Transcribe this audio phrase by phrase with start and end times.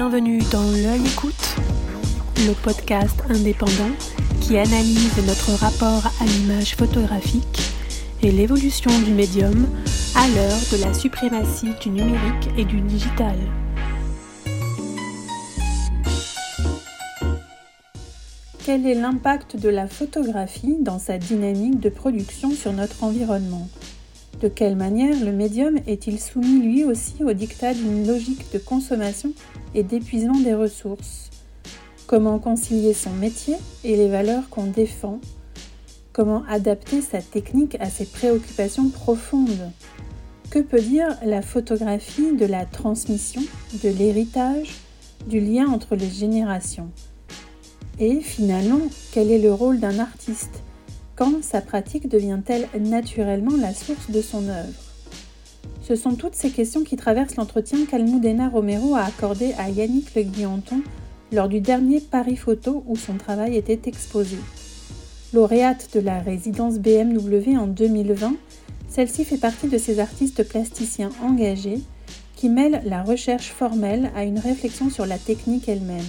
[0.00, 1.56] Bienvenue dans L'œil écoute,
[2.46, 3.90] le podcast indépendant
[4.40, 7.58] qui analyse notre rapport à l'image photographique
[8.22, 9.66] et l'évolution du médium
[10.14, 13.34] à l'heure de la suprématie du numérique et du digital.
[18.64, 23.68] Quel est l'impact de la photographie dans sa dynamique de production sur notre environnement?
[24.40, 29.32] De quelle manière le médium est-il soumis lui aussi au dictat d'une logique de consommation?
[29.74, 31.30] Et d'épuisement des ressources
[32.06, 35.20] Comment concilier son métier et les valeurs qu'on défend
[36.14, 39.70] Comment adapter sa technique à ses préoccupations profondes.
[40.50, 43.42] Que peut dire la photographie de la transmission,
[43.84, 44.74] de l'héritage,
[45.26, 46.90] du lien entre les générations?
[47.98, 48.80] Et finalement,
[49.12, 50.62] quel est le rôle d'un artiste?
[51.14, 54.87] Quand sa pratique devient-elle naturellement la source de son œuvre?
[55.88, 60.20] Ce sont toutes ces questions qui traversent l'entretien qu'Almudena Romero a accordé à Yannick Le
[60.20, 60.82] Guillanton
[61.32, 64.36] lors du dernier Paris Photo où son travail était exposé.
[65.32, 68.34] Lauréate de la résidence BMW en 2020,
[68.90, 71.80] celle-ci fait partie de ces artistes plasticiens engagés
[72.36, 76.04] qui mêlent la recherche formelle à une réflexion sur la technique elle-même.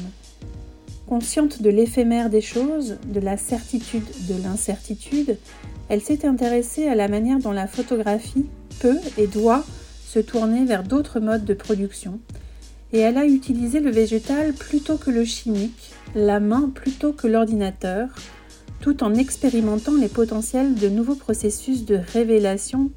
[1.08, 5.38] Consciente de l'éphémère des choses, de la certitude de l'incertitude,
[5.88, 8.46] elle s'est intéressée à la manière dont la photographie
[8.80, 9.64] peut et doit
[10.08, 12.20] se tourner vers d'autres modes de production,
[12.92, 18.10] et elle a utilisé le végétal plutôt que le chimique, la main plutôt que l'ordinateur,
[18.82, 22.92] tout en expérimentant les potentiels de nouveaux processus de révélation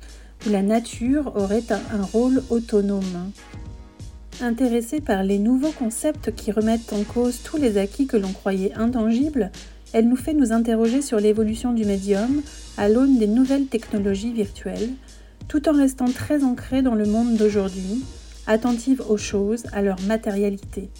[0.46, 3.32] où la nature aurait un, rôle autonome.
[4.40, 8.72] Intéressée par les nouveaux concepts qui remettent en cause tous les acquis que l'on croyait
[8.74, 9.50] intangibles,
[9.92, 12.42] elle nous fait nous interroger sur l'évolution du médium
[12.78, 14.90] à l'aune des nouvelles technologies virtuelles,
[15.48, 18.04] tout en restant très ancrée dans le monde d'aujourd'hui,
[18.46, 20.90] attentive aux choses, à leur matérialité.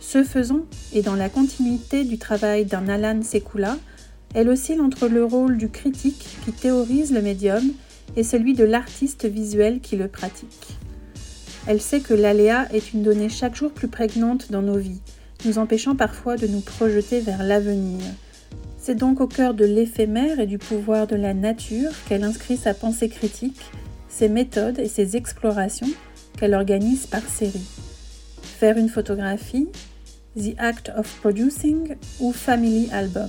[0.00, 0.62] Ce faisant,
[0.92, 3.76] et dans la continuité du travail d'un Alan Sekula,
[4.34, 7.62] elle oscille entre le rôle du critique qui théorise le médium
[8.16, 10.78] et celui de l'artiste visuel qui le pratique.
[11.66, 15.02] Elle sait que l'aléa est une donnée chaque jour plus prégnante dans nos vies,
[15.44, 18.00] nous empêchant parfois de nous projeter vers l'avenir.
[18.88, 22.72] C'est donc au cœur de l'éphémère et du pouvoir de la nature qu'elle inscrit sa
[22.72, 23.60] pensée critique,
[24.08, 25.90] ses méthodes et ses explorations
[26.38, 27.68] qu'elle organise par série.
[28.40, 29.68] Faire une photographie,
[30.38, 33.28] The Act of Producing ou Family Album.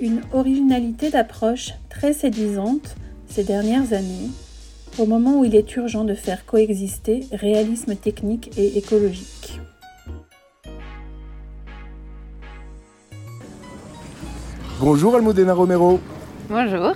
[0.00, 2.94] Une originalité d'approche très séduisante
[3.28, 4.30] ces dernières années
[5.00, 9.58] au moment où il est urgent de faire coexister réalisme technique et écologique.
[14.84, 15.98] Bonjour Almudena Romero.
[16.50, 16.92] Bonjour.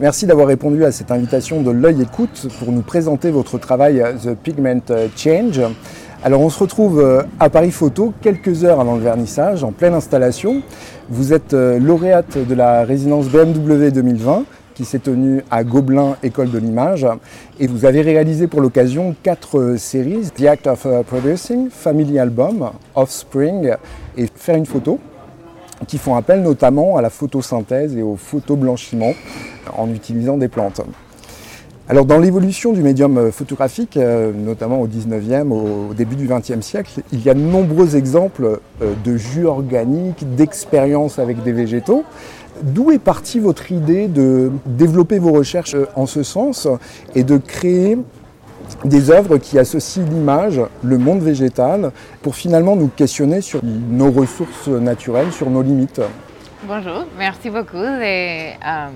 [0.00, 4.34] Merci d'avoir répondu à cette invitation de l'œil écoute pour nous présenter votre travail The
[4.34, 4.80] Pigment
[5.14, 5.60] Change.
[6.24, 9.94] Alors on se retrouve euh, à Paris Photo quelques heures avant le vernissage, en pleine
[9.94, 10.60] installation.
[11.08, 14.42] Vous êtes euh, lauréate de la résidence BMW 2020
[14.80, 17.06] qui s'est tenue à Gobelin, École de l'Image.
[17.58, 22.18] Et vous avez réalisé pour l'occasion quatre euh, séries, The Act of euh, Producing, Family
[22.18, 23.74] Album, Offspring
[24.16, 24.98] et Faire une photo,
[25.86, 29.14] qui font appel notamment à la photosynthèse et au photoblanchiment
[29.76, 30.80] en utilisant des plantes.
[31.88, 37.00] Alors dans l'évolution du médium euh, photographique, notamment au 19e, au début du 20e siècle,
[37.12, 42.04] il y a de nombreux exemples de jus organiques, d'expériences avec des végétaux.
[42.62, 46.68] D'où est partie votre idée de développer vos recherches euh, en ce sens
[47.14, 47.96] et de créer
[48.84, 51.92] des œuvres qui associent l'image, le monde végétal,
[52.22, 56.00] pour finalement nous questionner sur nos ressources naturelles, sur nos limites
[56.64, 58.88] Bonjour, merci beaucoup de euh,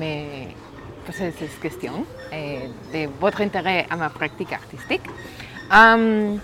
[0.00, 0.46] me
[1.04, 5.02] poser cette question et de votre intérêt à ma pratique artistique.
[5.70, 6.36] Euh,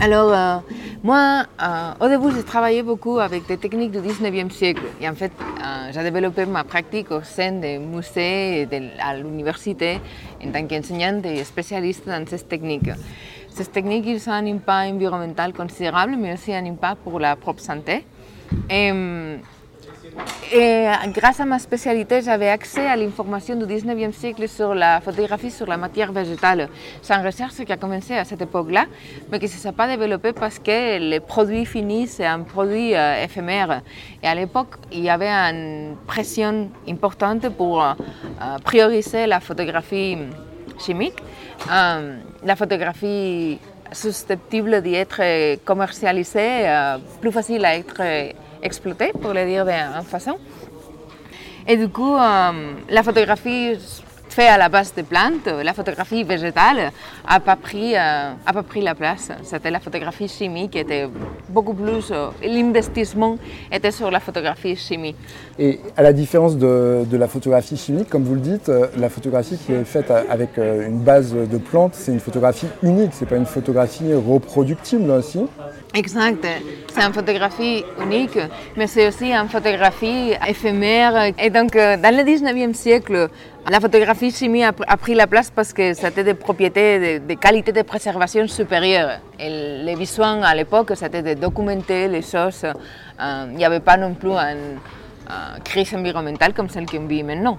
[0.00, 0.58] alors, euh,
[1.02, 4.82] moi, euh, au début, j'ai travaillé beaucoup avec des techniques du 19e siècle.
[5.00, 8.68] Et en fait, euh, j'ai développé ma pratique au sein des musées et
[9.00, 10.00] à l'université
[10.44, 12.90] en tant qu'enseignante et spécialiste dans ces techniques.
[13.50, 18.04] Ces techniques, ont un impact environnemental considérable, mais aussi un impact pour la propre santé.
[18.70, 18.90] Et,
[20.52, 25.50] et grâce à ma spécialité, j'avais accès à l'information du 19e siècle sur la photographie
[25.50, 26.68] sur la matière végétale.
[27.00, 28.84] C'est une recherche qui a commencé à cette époque-là,
[29.30, 33.24] mais qui ne s'est pas développée parce que le produit fini, c'est un produit euh,
[33.24, 33.80] éphémère.
[34.22, 37.94] Et à l'époque, il y avait une pression importante pour euh,
[38.62, 40.18] prioriser la photographie
[40.78, 41.16] chimique.
[41.68, 43.58] La photographie
[43.92, 46.66] susceptible d'être commercialisée,
[47.20, 48.02] plus facile à être
[48.62, 50.38] exploité, pour le dire d'une façon.
[51.66, 53.78] Et du coup, euh, la photographie
[54.28, 56.90] fait à la base des plantes, la photographie végétale
[57.28, 59.30] n'a pas, pris, euh, pas pris la place.
[59.42, 61.06] C'était la photographie chimique qui était
[61.50, 62.10] beaucoup plus.
[62.10, 63.36] Euh, l'investissement
[63.70, 65.16] était sur la photographie chimique.
[65.58, 69.58] Et à la différence de, de, la photographie chimique, comme vous le dites, la photographie
[69.58, 73.46] qui est faite avec une base de plantes, c'est une photographie unique, c'est pas une
[73.46, 75.40] photographie reproductible aussi.
[75.94, 76.46] Exact,
[76.88, 78.38] c'est une photographie unique,
[78.76, 81.32] mais c'est aussi une photographie éphémère.
[81.38, 83.28] Et donc, dans le 19e siècle,
[83.70, 87.82] la photographie chimie a, pris la place parce que c'était des propriétés, des, qualités de
[87.82, 89.20] préservation supérieures.
[89.38, 92.64] Et les besoins à l'époque, c'était de documenter les choses.
[92.64, 94.78] Euh, il n'y avait pas non plus une,
[95.62, 97.58] crise environnementale comme celle qu'on vit maintenant.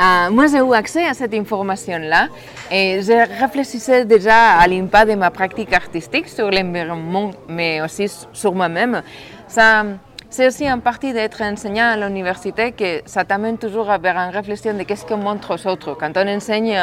[0.00, 2.28] Euh, moi, j'ai eu accès à cette information-là
[2.70, 8.54] et je réfléchissais déjà à l'impact de ma pratique artistique sur l'environnement, mais aussi sur
[8.54, 9.02] moi-même.
[9.48, 14.74] C'est aussi en partie d'être enseignant à l'université que ça t'amène toujours vers une réflexion
[14.74, 15.94] de qu'est-ce qu'on montre aux autres.
[15.94, 16.76] Quand on enseigne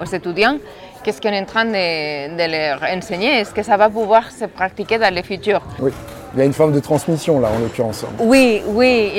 [0.00, 0.58] aux, étudiants,
[1.04, 3.38] qu'est-ce qu'on est en train de, leur enseigner?
[3.38, 5.62] Est-ce que ça va pouvoir se pratiquer dans le futur?
[5.78, 5.92] Oui.
[6.34, 8.04] Il y a une forme de transmission là en l'occurrence.
[8.18, 9.12] Oui, oui,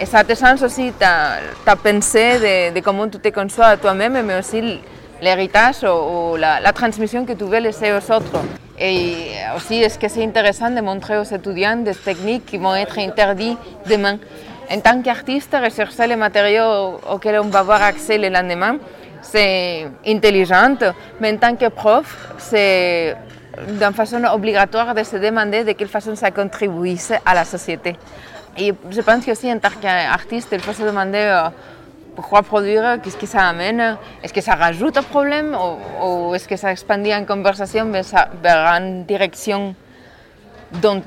[0.00, 4.80] et ça te change aussi ta, pensée de, comment tu te conçois toi-même, mais aussi
[5.22, 8.38] l'héritage ou, la, la, transmission que tu veux laisser aux autres.
[8.78, 12.98] Et aussi, est-ce que c'est intéressant de montrer aux étudiants des techniques qui vont être
[12.98, 14.18] interdites demain?
[14.70, 18.76] En tant qu'artiste, rechercher les matériaux auxquels on va avoir accès le lendemain,
[19.22, 20.76] c'est intelligent,
[21.20, 23.16] mais en tant que prof, c'est
[23.68, 27.96] d'une façon obligatoire de se demander de quelle façon ça contribue à la société.
[28.58, 31.48] Et je pense qu'aussi en tant qu'artiste, il faut se demander euh,
[32.14, 33.98] pourquoi produire Qu'est-ce que ça amène?
[34.22, 35.56] Est-ce que ça rajoute un problème?
[36.02, 39.74] Ou, est-ce que ça expandit en conversation vers, une direction
[40.72, 41.02] dont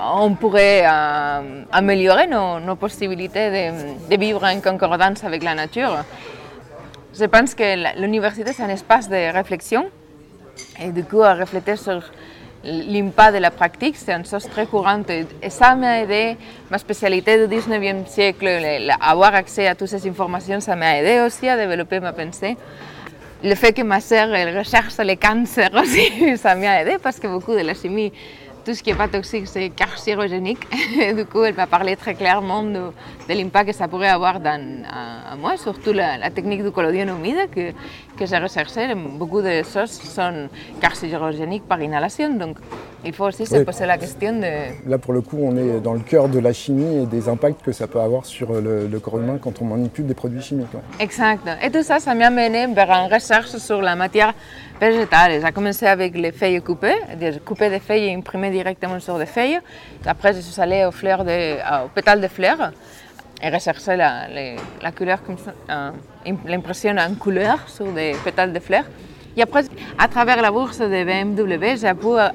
[0.00, 3.70] on pourrait euh, améliorer nos, possibilités
[4.10, 6.04] de, vivre en concordance avec la nature?
[7.18, 9.86] Je pense que l'université, c'est un espace de réflexion
[10.80, 12.02] et du coup, à réfléchir sur
[12.64, 15.10] l'impact de la pratique, c'est une chose très courante.
[15.10, 16.36] Et ça m'a aidé,
[16.70, 18.48] ma spécialité du 19e siècle,
[19.00, 22.56] avoir accès à toutes ces informations, ça m'a aidé aussi à développer ma pensée.
[23.42, 27.74] Le que ma sœur recherche les cancers aussi, ça m'a aidé parce que de la
[27.74, 28.12] chimie
[28.68, 30.60] tout ce qui n'est pas toxique, c'est carcinogénique.
[31.16, 32.92] du coup, elle m'a parlé très clairement de,
[33.26, 38.26] l'impact que ça pourrait avoir dans, à, moi, surtout la, technique du collodion humide que,
[38.26, 38.94] j'ai recherché.
[38.94, 40.50] Beaucoup de choses sont
[40.82, 42.58] carcinogéniques par inhalation, donc
[43.04, 44.88] il faut aussi se poser la question de...
[44.88, 47.62] Là, pour le coup, on est dans le cœur de la chimie et des impacts
[47.62, 50.66] que ça peut avoir sur le, corps humain quand on manipule des produits chimiques.
[50.98, 51.48] Exact.
[51.62, 54.34] Et tout ça, ça m'a mené vers une recherche sur la matière
[54.80, 55.40] végétale.
[55.44, 56.96] J'ai commencé avec les feuilles coupées,
[57.44, 59.60] couper des feuilles et imprimer directement sur des feuilles.
[60.04, 61.54] Après, je suis allée aux, fleurs de,
[61.84, 62.72] aux pétales de fleurs
[63.40, 64.26] et rechercher la,
[64.82, 65.90] la couleur comme ça, euh,
[66.46, 68.84] l'impression en couleur sur des pétales de fleurs.
[69.38, 72.28] Et après, à travers la bourse de BMW, j'ai pu euh,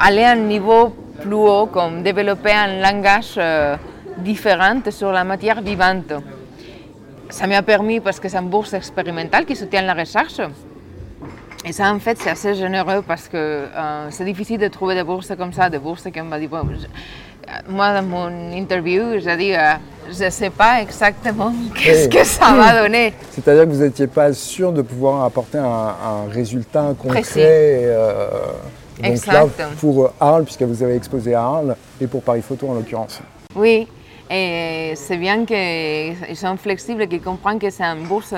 [0.00, 0.88] aller à un niveau
[1.20, 3.76] plus haut, comme développer un langage euh,
[4.18, 6.12] différent sur la matière vivante.
[7.28, 10.40] Ça m'a permis, parce que c'est une bourse expérimentale qui soutient la recherche,
[11.64, 15.02] et ça, en fait, c'est assez généreux parce que euh, c'est difficile de trouver des
[15.02, 16.48] bourses comme ça, des bourses qui m'a dit,
[17.68, 19.74] moi, dans mon interview, j'ai dit, euh,
[20.10, 23.14] je ne sais pas exactement qu'est-ce que ça va donner.
[23.30, 27.24] C'est-à-dire que vous n'étiez pas sûr de pouvoir apporter un, résultat concret.
[27.36, 28.28] Euh,
[29.02, 29.46] donc là,
[29.80, 33.20] pour Arles, puisque vous avez exposé à Arles, et pour Paris Photo en l'occurrence.
[33.56, 33.88] Oui,
[34.30, 38.34] et c'est bien qu'ils sont flexibles, qu'ils comprennent que c'est une bourse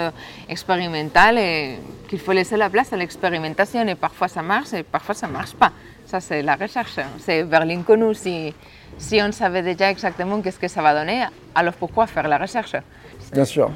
[0.49, 1.79] expérimentale et
[2.09, 3.87] qu'il faut laisser la place à l'expérimentation.
[3.87, 5.73] Et parfois ça marche et parfois ça ne marche pas.
[6.07, 6.99] Ça, c'est la recherche.
[7.19, 8.15] C'est vers l'inconnu.
[8.15, 8.55] Si,
[8.97, 11.25] si on savait déjà exactement qu'est-ce que ça va donner,
[11.55, 12.77] alors pourquoi faire la recherche
[13.33, 13.71] Bien sûr.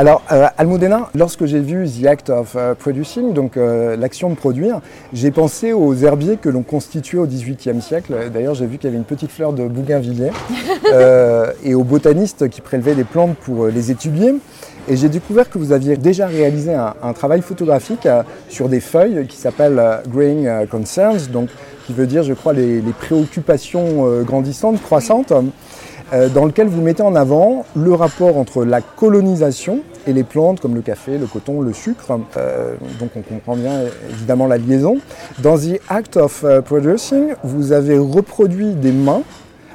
[0.00, 4.34] Alors, euh, Almudena, lorsque j'ai vu The Act of euh, Producing, donc euh, l'action de
[4.34, 4.80] produire,
[5.12, 8.14] j'ai pensé aux herbiers que l'on constituait au XVIIIe siècle.
[8.32, 10.30] D'ailleurs, j'ai vu qu'il y avait une petite fleur de bougainvilliers
[11.64, 14.36] et aux botanistes qui prélevaient des plantes pour les étudier.
[14.88, 18.08] Et j'ai découvert que vous aviez déjà réalisé un, travail photographique
[18.48, 21.50] sur des feuilles qui s'appelle Growing Concerns, donc
[21.86, 25.34] qui veut dire, je crois, les préoccupations grandissantes, croissantes.
[26.12, 30.60] Euh, dans lequel vous mettez en avant le rapport entre la colonisation et les plantes
[30.60, 32.18] comme le café, le coton, le sucre.
[32.36, 34.98] Euh, donc on comprend bien évidemment la liaison.
[35.38, 39.22] Dans The Act of euh, Producing, vous avez reproduit des mains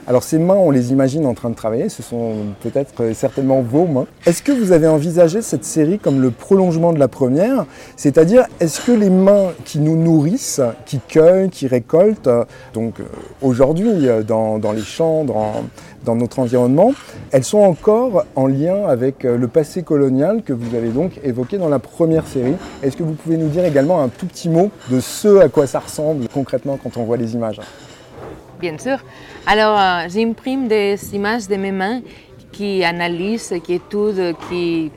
[0.08, 3.62] Alors ces mains, on les imagine en train de travailler, ce sont peut-être euh, certainement
[3.62, 4.06] vos mains.
[4.28, 7.66] Est-ce que vous avez envisagé cette série comme le prolongement de la première?
[7.96, 12.30] C'est-à-dire, est-ce que les mains qui nous nourrissent, qui cueillent, qui récoltent,
[12.76, 13.06] donc euh,
[13.42, 16.94] aujourd'hui dans, les champs, dans, notre environnement,
[17.32, 21.58] elles sont encore en lien avec euh, le passé colonial que vous avez donc évoqué
[21.58, 22.54] dans la première série?
[22.84, 25.66] Est-ce que vous pouvez nous dire également un tout petit mot de ce à quoi
[25.66, 27.60] ça ressemble concrètement quand on voit les images?
[28.60, 29.00] Bien sûr.
[29.48, 32.02] Alors, euh, j'imprime des images de mes mains
[32.52, 34.92] qui analysent, qui étudient, qui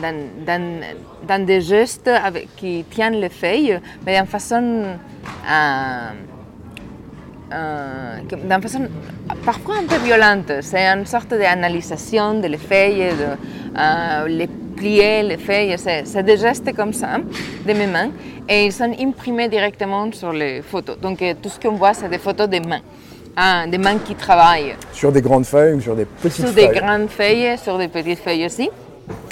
[0.00, 0.80] dans,
[1.26, 2.10] dans, des gestes
[2.56, 4.84] qui tiennent les feuilles, mais d'une façon
[5.50, 6.10] euh,
[7.52, 8.88] euh, façon
[9.44, 10.50] parfois un peu violente.
[10.62, 15.76] C'est une sorte d'analysation de les feuilles, de euh, les plier, les feuilles.
[15.78, 18.10] C'est des gestes comme ça de mes mains
[18.48, 20.98] et ils sont imprimés directement sur les photos.
[20.98, 22.80] Donc tout ce qu'on voit, c'est des photos des mains.
[23.36, 24.76] Ah, des mains qui travaillent.
[24.92, 27.88] Sur des grandes feuilles ou sur des petites feuilles Sur des grandes feuilles, sur des
[27.88, 28.70] petites feuilles aussi.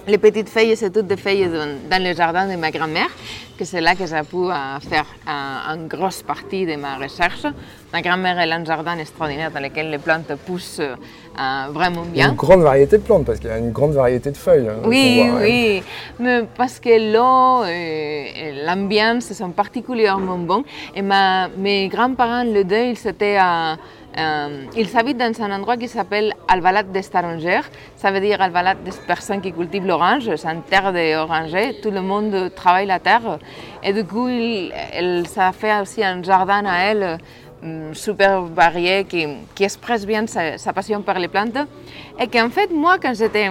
[0.09, 3.09] Les petites feuilles, c'est toutes des feuilles dans, le jardin de ma grand-mère,
[3.56, 7.47] que c'est là que j'ai pu euh, faire une grosse partie de ma recherche.
[7.92, 10.97] Ma grand-mère a un jardin extraordinaire dans lequel les plantes poussent euh,
[11.71, 12.30] vraiment bien.
[12.30, 14.68] Une grande variété de plantes, parce qu'il y a une grande variété de feuilles.
[14.68, 15.82] Hein, oui, oui,
[16.18, 20.64] mais parce que l'eau et l'ambiance sont particulièrement bons.
[20.97, 23.76] Et ma, mes grands-parents, le deux, ils étaient à euh,
[24.16, 27.62] ils habitent dans un endroit qui s'appelle Albalat des Tarongers.
[27.97, 30.31] Ça veut dire Albalat des personnes qui cultivent l'orange.
[30.37, 31.81] C'est une terre d'oranger.
[31.83, 33.38] Tout le monde travaille la terre.
[33.83, 34.73] Et du coup, il,
[35.26, 37.19] ça fait aussi un jardin à elle
[37.62, 39.26] mm, super varié qui,
[39.64, 41.59] expresse bien sa, passion pour les plantes.
[42.21, 43.50] Et qu'en fait, moi, quand j'étais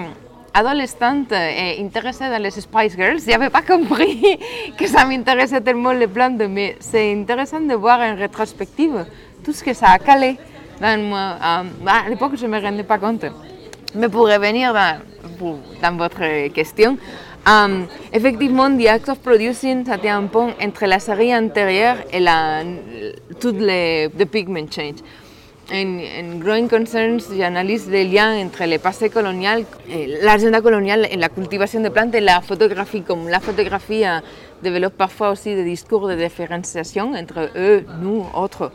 [0.54, 4.22] adolescente et intéressée dans les Spice Girls, je n'avais pas compris
[4.78, 9.06] que ça m'intéressait tellement les plantes, mais c'est intéressant de voir en rétrospective
[9.44, 10.38] tout ce que ça a calé
[10.82, 13.26] moi, euh, à l'époque, je ne me rendais pas compte.
[13.94, 15.00] Mais pour revenir dans,
[15.82, 16.98] dans votre question,
[17.46, 22.64] um, effectivement, The Act of Producing, c'était un pont entre la série antérieure et la,
[23.40, 25.00] toutes les the pigment change.
[25.72, 29.64] En, en, Growing Concerns, j'analyse les liens entre le passé colonial,
[30.22, 33.04] l'agenda coloniale et la cultivation de plantes et la photographie.
[33.04, 34.04] Comme la photographie
[34.64, 38.72] développe parfois aussi des discours de différenciation entre eux, nous, autres.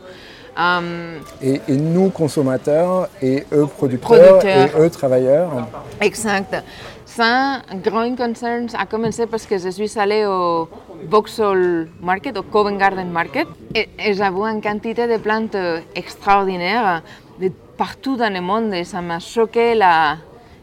[0.57, 5.67] Um, et, nous, consommateurs, et eux, producteurs, et eux, travailleurs.
[6.01, 6.63] Exact.
[7.05, 10.67] Ça, Growing Concerns a commencé parce que je suis allée au
[11.07, 15.57] Vauxhall Market, au Covent Garden Market, et, j'avoue une quantité de plantes
[15.93, 17.03] extraordinaires
[17.39, 20.17] de partout dans le monde, et ça m'a choqué la,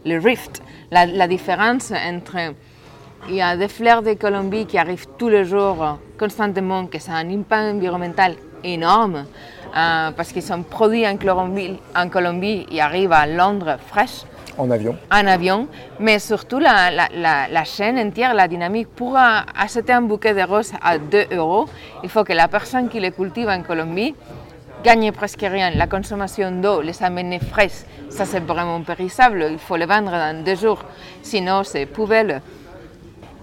[0.05, 0.61] le rift,
[0.91, 2.53] la, la différence entre
[3.29, 7.13] il y a des fleurs de Colombie qui arrivent tous les jours, constamment, que ça
[7.13, 9.25] a un impact environnemental énorme.
[9.77, 14.23] Euh, parce qu'ils sont produits en Colombie, en Colombie et arrivent à Londres fraîches.
[14.57, 14.95] En avion.
[15.11, 15.67] En avion,
[15.99, 17.09] mais surtout la, la,
[17.51, 18.87] la, chaîne entière, la dynamique.
[18.95, 21.67] Pour acheter un bouquet de roses à 2 euros,
[22.05, 24.15] il faut que la personne qui les cultive en Colombie
[24.85, 25.71] gagne presque rien.
[25.71, 29.49] La consommation d'eau, les amener fraîches, ça c'est vraiment périssable.
[29.51, 30.85] Il faut les vendre dans deux jours,
[31.21, 32.41] sinon c'est poubelle.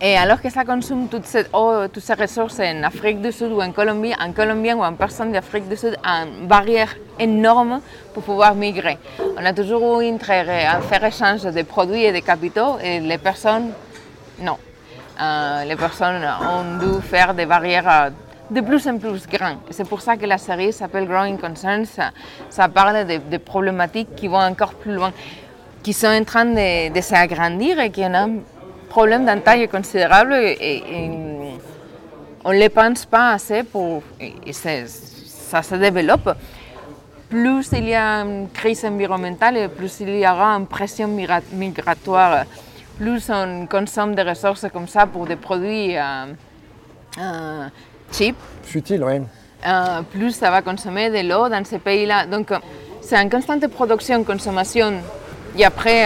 [0.04, 3.62] Et alors que ça consomme toutes ces, toutes ces ressources en Afrique du Sud ou
[3.62, 7.82] en Colombie, un Colombien ou une personne d'Afrique du Sud a une barrière énorme
[8.12, 8.98] pour pouvoir migrer.
[9.38, 13.20] On a toujours eu intérêt à faire échange de produits et de capitaux et les
[13.20, 13.74] personnes,
[14.42, 14.58] non.
[15.22, 18.12] Euh, les personnes ont dû faire des barrières
[18.50, 19.60] de plus en plus grandes.
[19.70, 22.12] C'est pour ça que la série s'appelle Growing Concerns.
[22.50, 25.14] Ça, parle de, de, problématiques qui vont encore plus loin,
[25.84, 28.42] qui sont en train de, de s'agrandir et qui ont
[28.92, 31.10] problème d'un taille considérable et,
[32.44, 36.36] on ne les pense pas assez pour, et ça se développe.
[37.30, 41.08] Plus il y a une crise environnementale, plus il y aura une pression
[41.54, 42.46] migratoire,
[42.98, 46.26] plus on consomme des ressources comme ça pour des produits euh,
[47.20, 47.68] euh,
[48.12, 48.36] cheap.
[48.64, 49.22] Futiles, oui.
[49.68, 52.26] Euh, plus ça va consommer de l'eau dans ces pays-là.
[52.26, 52.52] Donc
[53.02, 54.94] c'est une constante production, consommation
[55.58, 56.06] et après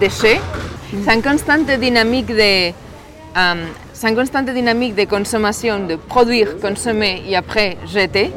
[0.00, 0.40] déchets.
[1.04, 2.70] C'est une constante dynamique de,
[3.34, 8.30] um, constante dynamique de consommation, de produire, consommer et après jeter,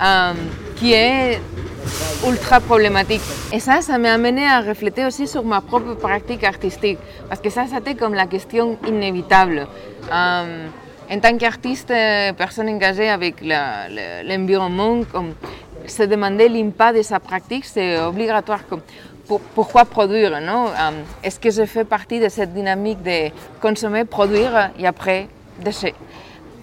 [0.00, 0.36] um,
[0.76, 1.40] qui est
[2.26, 3.20] ultra problématique.
[3.52, 7.50] Et ça, ça m'a amené à réfléchir aussi sur ma propre pratique artistique, parce que
[7.50, 9.66] ça, c'était comme la question inévitable.
[10.10, 10.70] Um,
[11.12, 11.92] en tant qu'artiste,
[12.36, 15.00] personne engagée avec l'environnement,
[15.86, 18.66] se demander l'impact de sa pratique, c'est obligatoire.
[18.68, 18.82] Comme,
[19.38, 20.38] pourquoi produire
[21.22, 25.28] Est-ce que je fais partie de cette dynamique de consommer, produire et après
[25.62, 25.94] déchet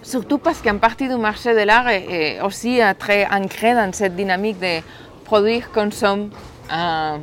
[0.02, 4.16] Surtout parce qu'une partie du marché de l'art est aussi euh, très ancrée dans cette
[4.16, 4.80] dynamique de
[5.24, 6.30] produire, consommer,
[6.72, 7.16] Euh,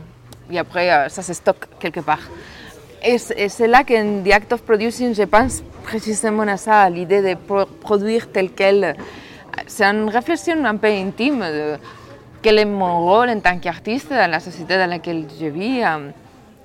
[0.52, 2.22] et après, euh, ça se stocke quelque part.
[3.04, 7.22] Et c'est là qu'en The Act of Producing, je pense précisément à ça, à l'idée
[7.22, 7.36] de
[7.82, 8.96] produire tel quel.
[9.68, 11.44] C'est une réflexion un peu intime
[12.46, 15.82] quel est mon rôle en tant qu'artiste dans la société dans laquelle je vis.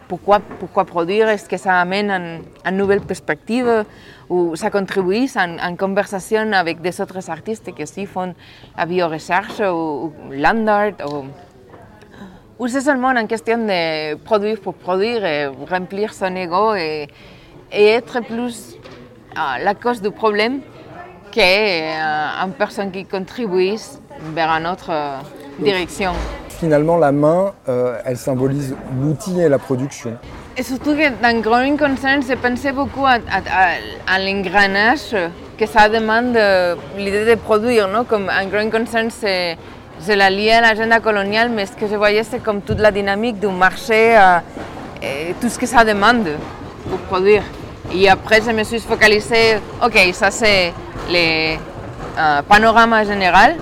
[0.09, 1.27] Pourquoi, pourquoi produire?
[1.31, 3.87] Est-ce que ça amène une, une, nouvelle perspective
[4.29, 8.35] ou ça contribue en, en, conversation avec des autres artistes qui aussi font
[8.77, 11.25] la biorecherche ou, ou land art ou,
[12.59, 17.09] ou c'est seulement une question de produire pour produire et remplir son ego et,
[17.73, 18.77] être plus
[19.35, 20.61] à la cause du problème
[21.33, 23.77] qu'une personne qui contribue
[24.35, 24.91] vers une autre
[25.61, 26.13] direction
[26.61, 30.13] finalement, la main, euh, elle symbolise l'outil et la production.
[30.59, 35.17] Et surtout que dans Growing Concern, je pensais beaucoup à, à, à l'engrenage
[35.59, 36.39] que ça demande
[36.99, 37.89] l'idée de produire.
[37.89, 38.05] Non?
[38.05, 39.57] Comme un Growing Concern, c'est,
[40.07, 42.91] je la lié à l'agenda coloniale, mais ce que je voyais, c'est comme toute la
[42.91, 44.39] dynamique du marché euh,
[45.03, 46.29] et tout ce que ça demande
[46.89, 47.43] pour produire.
[47.95, 50.75] Et après, je me suis focalisée, ok, ça c'est
[51.09, 51.57] le
[52.19, 53.57] euh, panorama général,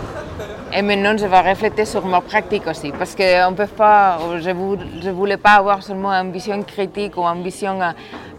[0.73, 4.51] et maintenant, je vais refléter sur ma pratique aussi, parce que on peut pas, je
[4.51, 7.79] ne voulais pas avoir seulement une vision critique ou une vision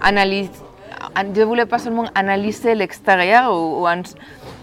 [0.02, 0.50] analyse.
[1.16, 4.04] Je ne voulais pas seulement analyser l'extérieur ou, ou une,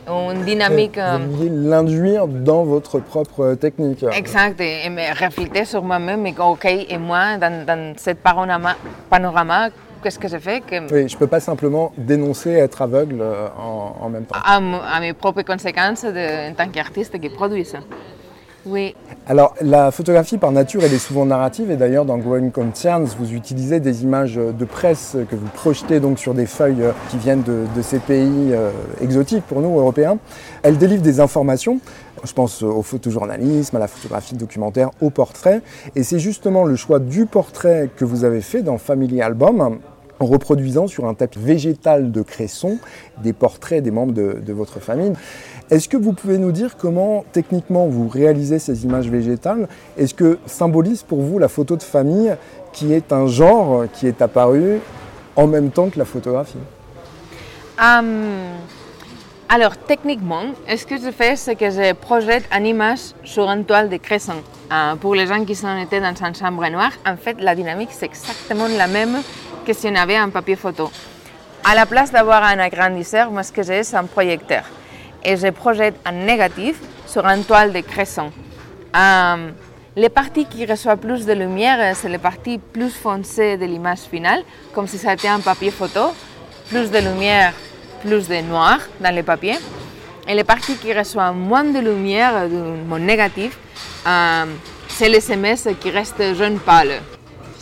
[0.08, 0.98] une, dynamique.
[0.98, 4.04] Vous vouliez l'induire dans votre propre technique.
[4.12, 8.76] Exact, et, et me refléter sur moi-même, et ok, et moi, dans, dans ce panorama,
[9.10, 9.70] panorama
[10.02, 10.92] qu'est-ce que je fais que...
[10.92, 14.36] Oui, je ne peux pas simplement dénoncer être aveugle en, en même temps.
[14.42, 17.78] À, à, mes propres conséquences de, en tant qu'artiste qui produit ça.
[18.66, 18.96] Oui.
[19.28, 23.32] Alors, la photographie par nature, elle est souvent narrative, et d'ailleurs, dans Growing Concerns, vous
[23.32, 27.82] utilisez des images de presse que vous projetez donc sur des feuilles qui viennent de,
[27.82, 28.70] ces pays euh,
[29.00, 30.18] exotiques pour nous, Européens.
[30.64, 31.78] Elle délivre des informations.
[32.24, 35.62] Je pense au photojournalisme, à la photographie documentaire, au portrait.
[35.94, 39.78] Et c'est justement le choix du portrait que vous avez fait dans Family Album,
[40.18, 42.78] en reproduisant sur un tapis végétal de cresson
[43.22, 45.12] des portraits des membres de votre famille.
[45.68, 49.66] Est-ce que vous pouvez nous dire comment techniquement vous réalisez ces images végétales?
[49.98, 52.36] Est-ce que symbolise pour vous la photo de famille
[52.72, 54.78] qui est un genre qui est apparu
[55.34, 56.58] en même temps que la photographie?
[57.78, 58.54] Um,
[59.48, 63.88] Alors techniquement, ce que je fais, c'est que je projette une image sur une toile
[63.88, 64.34] de cresson.
[64.70, 67.90] Uh, pour les gens qui sont été dans une chambre noire, en fait, la dynamique,
[67.92, 69.18] c'est exactement la même
[69.64, 70.90] que si on avait un papier photo.
[71.64, 74.64] À la place d'avoir un agrandisseur, moi, ce que j'ai, c'est un projecteur.
[75.28, 78.30] Et je projette un négatif sur une toile de cresson.
[78.94, 79.54] Um,
[79.96, 84.44] les parties qui reçoivent plus de lumière, c'est les parties plus foncées de l'image finale,
[84.72, 86.14] comme si ça était un papier photo.
[86.68, 87.52] Plus de lumière,
[88.02, 89.56] plus de noir dans le papier.
[90.28, 93.58] Et les parties qui reçoivent moins de lumière, de mon négatif,
[94.88, 97.00] c'est les SMS qui restent jaune pâle.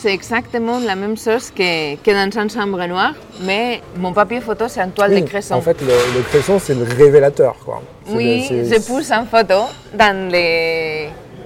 [0.05, 4.67] C'est exactement la même chose que, que dans une chambre noire, mais mon papier photo,
[4.69, 5.55] c'est une toile oui, de cresson.
[5.55, 7.57] En fait, le, le cresson, c'est le révélateur.
[7.65, 7.81] Quoi.
[8.09, 9.61] Oui, le, je pousse en photo
[9.95, 10.94] dans les...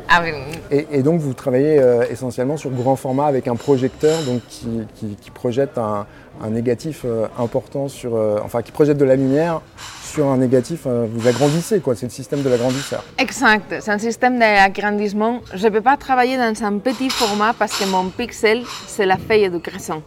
[0.09, 0.31] Ah, oui.
[0.71, 4.67] et, et, donc, vous travaillez euh, essentiellement sur grand format avec un projecteur donc, qui,
[4.95, 6.07] qui, qui projette un,
[6.43, 8.17] un négatif euh, important sur...
[8.17, 9.61] Euh, enfin, qui projette de la lumière
[10.03, 11.95] sur un négatif, vous agrandissez, quoi.
[11.95, 13.05] C'est le système de l'agrandisseur.
[13.19, 15.41] Exact, c'est un système d'agrandissement.
[15.53, 19.19] Je ne peux pas travailler dans un petit format parce que mon pixel, c'est la
[19.19, 20.03] feuille du cresson.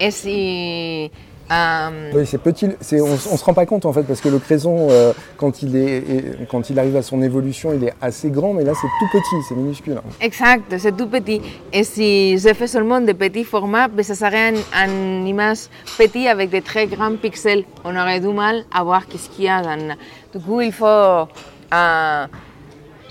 [0.00, 1.10] Et si...
[1.50, 2.68] Euh, oui, c'est petit.
[2.80, 5.62] C'est, on ne se rend pas compte en fait parce que le cresson, euh, quand,
[5.62, 8.88] il est, quand il arrive à son évolution, il est assez grand, mais là c'est
[8.98, 10.00] tout petit, c'est minuscule.
[10.20, 11.40] Exact, c'est tout petit.
[11.72, 16.50] Et si je fais seulement des petits formats, ben, ça serait une image petite avec
[16.50, 17.64] des très grands pixels.
[17.84, 19.94] On aurait du mal à voir ce qu'il y a dans.
[20.34, 20.86] Du coup, il faut.
[20.86, 22.26] Euh,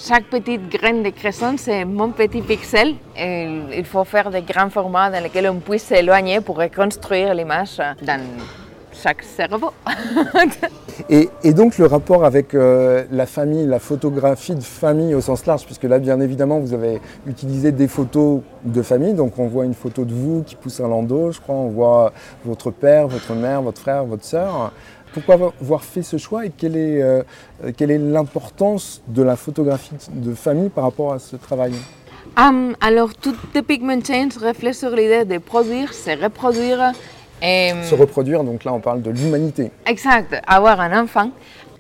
[0.08, 2.96] chaque petite graine de cresson, c'est mon petit pixel.
[3.18, 8.22] Il faut faire des grands formats dans lesquels on puisse s'éloigner pour reconstruire l'image dans
[8.94, 9.72] chaque cerveau.
[11.10, 15.46] et, et, donc le rapport avec euh, la famille, la photographie de famille au sens
[15.46, 19.66] large, puisque là bien évidemment vous avez utilisé des photos de famille, donc on voit
[19.66, 22.14] une photo de vous qui pousse un landau, je crois, on voit
[22.46, 24.72] votre père, votre mère, votre frère, votre sœur.
[25.16, 27.24] Pourquoi avoir fait ce choix et quelle est, euh,
[27.78, 31.72] quelle est l'importance de la photographie de famille par rapport à ce travail
[32.36, 36.92] um, Alors, tout The Pigment Change reflète sur l'idée de produire, se reproduire.
[37.42, 37.72] Et...
[37.84, 39.72] Se reproduire, donc là on parle de l'humanité.
[39.86, 41.32] Exact, avoir un enfant.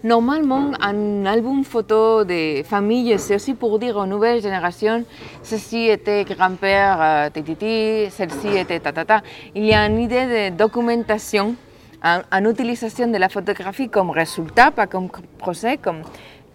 [0.06, 5.04] Normalement, un album photo de famille, c'est aussi pour dire aux nouvelles générations,
[5.44, 9.22] ceci était grand-père, euh, titi, celle-ci était tatata.
[9.54, 11.56] Il y a une idée de documentation
[12.04, 16.02] en, en, utilisation de la photographie comme résultat, pas comme procès, comme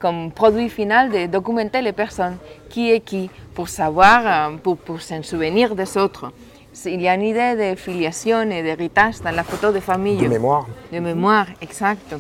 [0.01, 2.39] comme produit final de documenter les personnes,
[2.71, 6.33] qui est qui, pour savoir, pour, pour s'en souvenir des autres.
[6.87, 10.17] Il y a une idée de filiation et d'héritage dans la photo de famille.
[10.17, 10.67] De mémoire.
[10.91, 12.15] De mémoire, exact.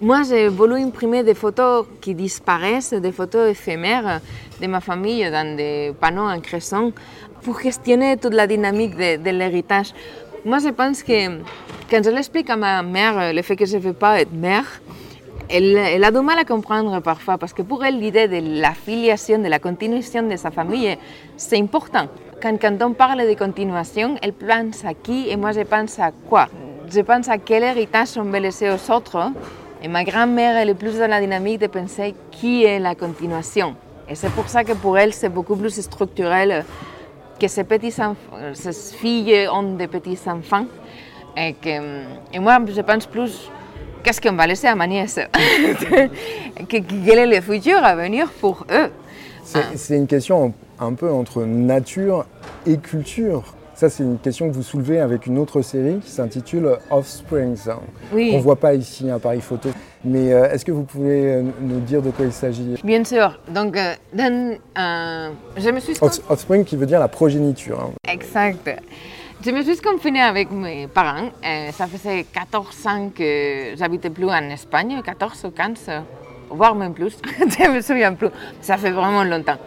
[0.00, 4.20] Moi, j'ai voulu imprimer des photos qui disparaissent, des photos éphémères
[4.60, 6.92] de ma famille dans des panneaux en cresson
[7.42, 9.94] pour questionner toute la dynamique de, de l'héritage.
[10.44, 11.38] Moi, je pense que
[11.88, 14.64] quand je l'explique à ma mère, le fait que je ne veux pas être mère,
[15.48, 18.72] elle, elle, a du mal à comprendre parfois parce que pour elle, l'idée de la
[18.72, 20.98] filiation, de la continuation de sa famille,
[21.36, 22.08] c'est important.
[22.42, 26.10] Quand, quand, on parle de continuation, elle pense à qui et moi je pense à
[26.28, 26.48] quoi?
[26.90, 29.30] Je pense à quel héritage on veut laisser aux autres.
[29.80, 33.76] Et ma grand-mère, elle est plus dans la dynamique de penser qui est la continuation.
[34.08, 36.64] Et c'est pour ça que pour elle, c'est beaucoup plus structurel
[37.42, 37.90] que ses petits
[38.54, 40.66] ses filles ont des petits enfants.
[41.36, 43.50] Et, que, et moi, je pense plus
[44.02, 45.18] qu'est-ce qu'on va laisser à ma nièce
[46.68, 48.90] Quel est le futur à venir pour eux?
[49.74, 52.26] C'est une question un peu entre nature
[52.64, 53.54] et culture.
[53.82, 57.66] Ça, c'est une question que vous soulevez avec une autre série qui s'intitule Offsprings.
[58.12, 58.30] Oui.
[58.32, 59.70] On ne voit pas ici un appareil photo.
[60.04, 62.76] Mais est-ce que vous pouvez nous dire de quoi il s'agit?
[62.84, 63.36] Bien sûr.
[63.48, 63.76] Donc,
[64.12, 65.94] dans, euh, je me suis...
[66.00, 67.80] Off offspring qui veut dire la progéniture.
[67.80, 67.90] Hein.
[68.08, 68.70] Exact.
[69.44, 71.30] Je me suis confinée avec mes parents.
[71.44, 75.90] Euh, ça faisait 14 ans que j'habitais plus en Espagne, 14 ou 15,
[76.50, 77.18] voire même plus.
[77.36, 78.28] je ne me souviens plus.
[78.60, 79.58] Ça fait vraiment longtemps.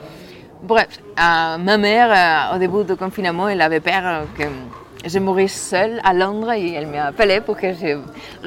[0.65, 0.88] Bref,
[1.19, 4.45] euh, ma mère, euh, au début du confinement, elle avait peur que
[5.06, 7.99] je mourisse seule à Londres et elle m'a appelé pour que je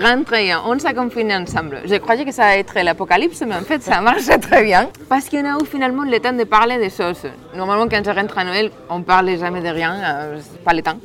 [0.02, 1.82] rentre et on s'est confiné ensemble.
[1.84, 4.88] Je croyais que ça allait être l'apocalypse, mais en fait, ça marchait très bien.
[5.08, 7.22] Parce qu'on a eu finalement le temps de parler des choses.
[7.54, 10.82] Normalement, quand je rentre à Noël, on ne parle jamais de rien, euh, pas le
[10.82, 10.98] temps.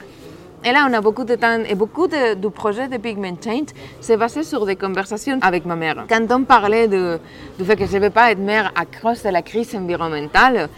[0.66, 3.68] Et là, on a beaucoup de temps et beaucoup de, du projet de Pigment Change
[4.00, 6.06] s'est basé sur des conversations avec ma mère.
[6.08, 9.30] Quand on parlait du fait que je ne vais pas être mère à cause de
[9.30, 10.70] la crise environnementale,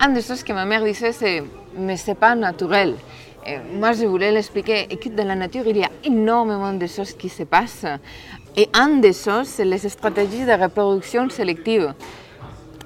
[0.00, 1.42] une des choses que ma mère disait, c'est
[1.76, 2.94] mais c'est pas naturel.
[3.46, 4.86] Et moi, je voulais l'expliquer.
[4.90, 7.86] Écoute, dans la nature, il y a énormément de choses qui se passent.
[8.56, 11.94] Et une des choses, c'est les stratégies de reproduction sélective.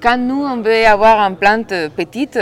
[0.01, 2.39] Quand nous, on veut avoir une plante petite,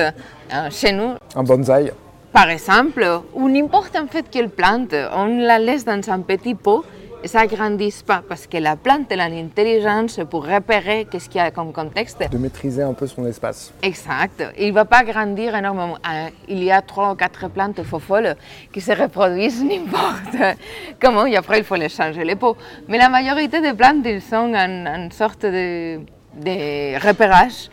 [0.69, 1.91] chez nous, Un bonsaï.
[2.31, 6.83] par exemple, ou n'importe en fait quelle plante, on la laisse dans un petit pot
[7.23, 11.43] ne grandit pas parce que la plante elle a l'intelligence pour repérer qu'est-ce qu'il y
[11.43, 12.23] a comme contexte.
[12.31, 13.73] De maîtriser un peu son espace.
[13.81, 14.43] Exact.
[14.57, 15.97] Il ne va pas grandir énormément.
[16.03, 18.35] Ah, Il y a trois ou quatre plantes folles
[18.71, 20.57] qui se reproduisent n'importe
[20.99, 22.57] comment et après il faut les changer les pots.
[22.87, 25.99] Mais la majorité des plantes, ils sont en, en sorte de,
[26.35, 27.69] de repérage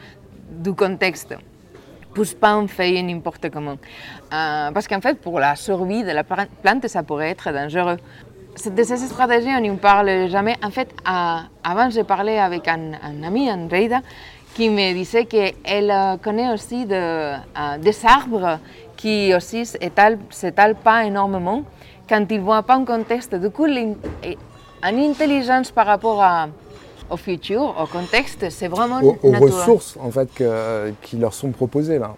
[0.50, 1.34] du contexte
[2.14, 3.78] pousse pas en feuille n'importe comment.
[4.32, 7.98] Euh, parce qu'en fait, pour la survie de la plante, ça pourrait être dangereux.
[8.66, 10.56] De ces stratégies, on ne parle jamais.
[10.62, 14.00] En fait, euh, avant, j'ai parlé avec un, un ami, Andreida,
[14.54, 18.58] qui me disait qu'elle connaît aussi de, euh, des arbres
[18.96, 21.62] qui aussi s'étalent pas énormément
[22.06, 23.34] quand ils ne voient pas un contexte.
[23.34, 23.96] Du coup, une
[24.82, 26.48] intelligence par rapport à,
[27.08, 31.50] au futur, au contexte, c'est vraiment Aux, aux ressources en fait que- qui leur sont
[31.50, 32.14] proposées là.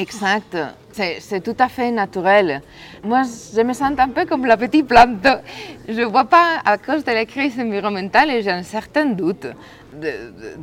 [0.00, 0.56] Exact,
[0.92, 2.62] c'est tout à fait naturel.
[3.04, 3.20] Moi,
[3.54, 5.28] je me sens un peu comme la petite plante.
[5.86, 9.46] Je ne vois pas, à cause de la crise environnementale, j'ai un certain doute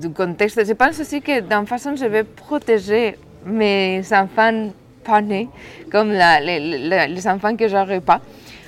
[0.02, 0.66] du contexte.
[0.66, 4.72] Je pense aussi que d'une façon, je vais protéger mes enfants
[5.04, 5.50] pas nés,
[5.92, 8.20] comme les enfants que j'aurai pas.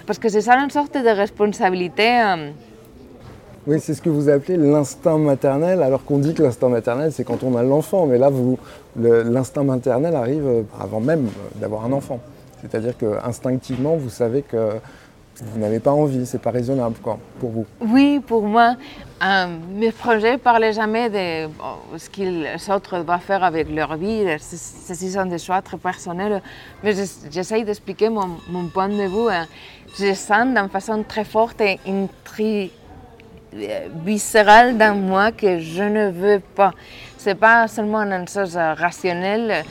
[0.05, 2.21] Parce que c'est ça une sorte de responsabilité.
[2.21, 2.51] euh,
[3.69, 7.23] Oui, c'est ce que vous appelez l'instinct maternel, alors qu'on dit que l'instinct maternel, c'est
[7.23, 8.07] quand on a l'enfant.
[8.07, 8.31] Mais là,
[8.95, 12.19] l'instinct maternel arrive euh, avant même euh, d'avoir un enfant.
[12.61, 14.57] C'est-à-dire que instinctivement, vous savez que
[15.41, 17.65] vous n'avez pas envie, c'est pas raisonnable quoi, pour vous.
[17.79, 18.75] Oui, pour moi,
[19.23, 21.49] euh, mes projets ne parlaient jamais de
[21.97, 24.25] ce qu'ils les autres doivent faire avec leur vie.
[24.39, 26.41] Ce- Ceci sont des choix très personnels.
[26.83, 29.29] Mais je- j'essaie d'expliquer mon, mon point de vue.
[29.29, 29.45] hein.
[29.97, 32.71] Je sens d'une façon très forte une tri-
[33.53, 36.71] viscérale dans moi que je ne veux pas.
[37.17, 39.63] Ce n'est pas seulement une chose euh, rationnelle.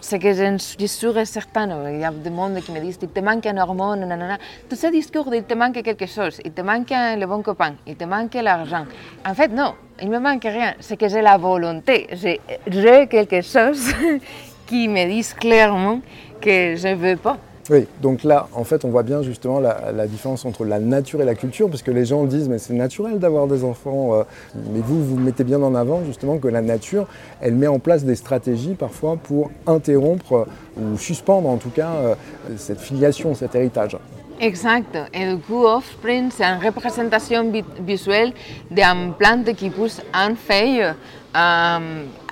[0.00, 1.72] C'est que je suis sûre et certaine.
[1.92, 4.36] Il y a des monde qui me disent il te manque un hormone, nanana.
[4.68, 7.94] Tout ce discours, il te manque quelque chose, il te manque le bon copain, il
[7.94, 8.84] te manque l'argent.
[9.24, 10.74] En fait, non, il ne me manque rien.
[10.80, 12.08] C'est que j'ai la volonté.
[12.12, 13.92] J'ai quelque chose
[14.66, 16.00] qui me dit clairement
[16.40, 17.38] que je ne veux pas.
[17.70, 21.24] Oui, donc là, en fait, on voit bien justement la, différence entre la nature et
[21.24, 24.14] la culture, parce que les gens disent, mais c'est naturel d'avoir des enfants.
[24.14, 24.24] euh,
[24.72, 27.06] Mais vous, vous mettez bien en avant justement que la nature,
[27.40, 30.46] elle met en place des stratégies parfois pour interrompre
[30.78, 32.14] euh, ou suspendre en tout cas euh,
[32.56, 33.96] cette filiation, cet héritage.
[34.40, 34.98] Exact.
[35.14, 37.52] Et du coup, Offprint, c'est une représentation
[37.86, 38.32] visuelle
[38.72, 40.82] d'une plante qui pousse en feuille,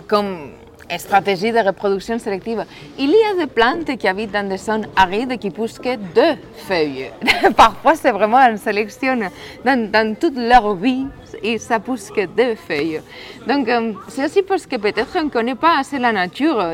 [0.08, 0.50] comme
[0.98, 2.64] stratégie de reproduction sélective.
[2.98, 6.38] Il y a des plantes qui habitent dans des zones arides qui poussent que deux
[6.66, 7.10] feuilles.
[7.56, 9.18] Parfois, c'est vraiment une sélection
[9.64, 11.06] dans, dans toute leur vie
[11.42, 13.00] et ça pousse que deux feuilles.
[13.46, 16.72] Donc, euh, c'est aussi parce que peut-être on ne connaît pas assez la nature.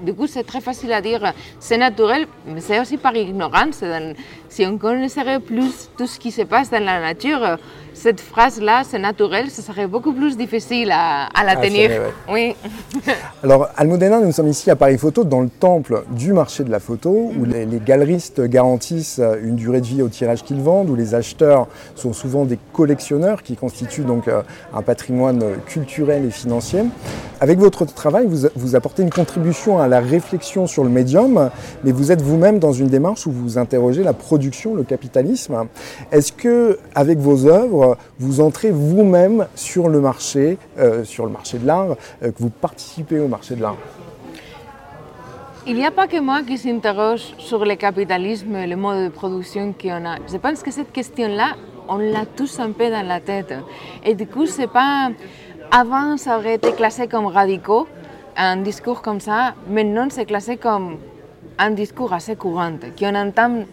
[0.00, 3.82] Du coup, c'est très facile à dire c'est naturel, mais c'est aussi par ignorance.
[4.48, 7.58] Si on connaissait plus tout ce qui se passe dans la nature,
[7.98, 11.90] cette phrase-là, c'est naturel, ce serait beaucoup plus difficile à, la tenir.
[12.30, 12.54] Oui.
[13.42, 16.78] Alors, Almudena, nous sommes ici à Paris Photo, dans le temple du marché de la
[16.78, 21.16] photo, où les, galeristes garantissent une durée de vie au tirage qu'ils vendent, où les
[21.16, 26.82] acheteurs sont souvent des collectionneurs qui constituent donc euh, un patrimoine culturel et financier.
[27.40, 31.50] Avec votre travail, vous, vous apportez une contribution à la réflexion sur le médium,
[31.82, 34.37] mais vous êtes vous-même dans une démarche où vous interrogez la production,
[34.74, 35.66] le capitalisme.
[36.10, 41.58] Est-ce que, avec vos œuvres, vous entrez vous-même sur le marché, euh, sur le marché
[41.58, 43.76] de l'art, euh, que vous participez au marché de l'art?
[45.66, 49.74] Il n'y a pas que moi qui s'interroge sur le capitalisme le mode de production
[49.80, 50.16] qu'on a.
[50.32, 51.56] Je pense que cette question-là,
[51.88, 53.54] on l'a tous un peu dans la tête.
[54.04, 55.10] Et du coup, c'est pas.
[55.70, 57.86] Avant, ça aurait été classé comme radicaux,
[58.36, 59.54] un discours comme ça.
[59.68, 60.96] Maintenant, c'est classé comme
[61.58, 63.64] un discours assez courant, qu'on entend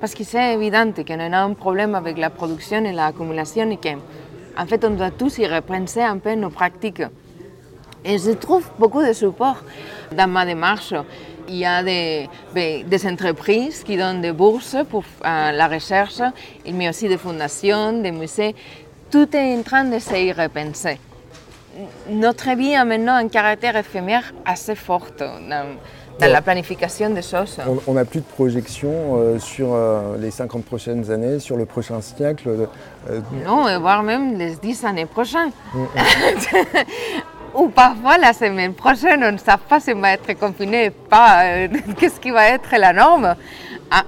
[0.00, 4.66] parce que c'est évident qu'on a un problème avec la production et l'accumulation et qu'en
[4.66, 7.02] fait, on doit tous y repenser un peu nos pratiques.
[8.04, 9.62] Et je trouve beaucoup de support
[10.10, 10.94] dans ma démarche.
[11.48, 16.20] Il y a des, des entreprises qui donnent des bourses pour euh, la recherche,
[16.72, 18.54] mais aussi des fondations, des musées.
[19.10, 20.98] Tout est en train de se repenser.
[22.08, 25.76] Notre vie a maintenant un caractère éphémère assez fort dans
[26.20, 27.58] la planification des choses.
[27.86, 32.00] On n'a plus de projection euh, sur euh, les 50 prochaines années, sur le prochain
[32.00, 32.68] siècle.
[33.10, 35.50] Euh, non, voire même les 10 années prochaines.
[35.74, 35.86] Mm, mm.
[37.54, 41.66] Ou parfois la semaine prochaine, on ne sait pas si on va être confiné, pas
[41.98, 43.34] qu'est-ce qui va être la norme.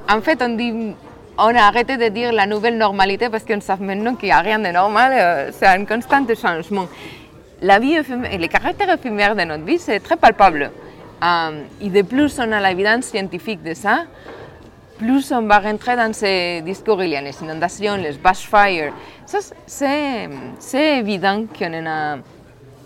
[0.09, 0.95] En fait, on dit
[1.37, 4.39] on a arrêté de dire la nouvelle normalité parce qu'on sait maintenant qu'il n'y a
[4.39, 6.87] rien de normal, c'est un constant changement.
[7.65, 10.71] La vie éphémère, le caractère éphémère de notre vie, c'est très palpable.
[11.81, 14.05] Et de plus on a l'évidence scientifique de ça,
[14.99, 17.03] plus on va rentrer dans ces discours.
[17.03, 18.93] Il y a les inondations, les bushfires.
[19.67, 22.19] C'est évident qu'on a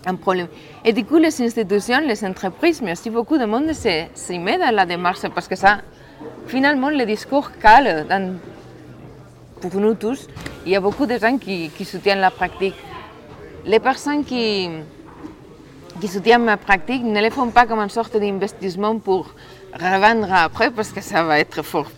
[0.05, 0.47] un problème.
[0.85, 4.73] Et du coup, les institutions, les entreprises, mais aussi beaucoup de monde s'y met dans
[4.73, 5.79] la démarche parce que ça,
[6.47, 8.05] finalement, le discours cale
[9.59, 10.25] pour nous tous.
[10.65, 12.75] Il y a beaucoup de gens qui soutiennent la pratique.
[13.65, 14.69] Les personnes qui,
[15.99, 19.33] qui soutiennent ma pratique ne le font pas comme une sorte d'investissement pour
[19.73, 21.91] revendre après parce que ça va être fort,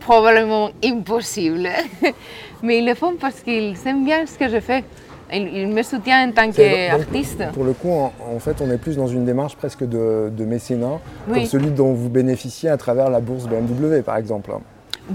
[0.00, 1.68] probablement impossible.
[2.62, 4.84] Mais ils le font parce qu'ils aiment bien ce que je fais.
[5.32, 7.44] Ils, me soutiennent en tant qu'artiste.
[7.52, 11.44] Pour le coup, en, fait, on est plus dans une démarche presque de, mécénat, comme
[11.44, 14.52] celui dont vous bénéficiez à travers la bourse BMW, par exemple.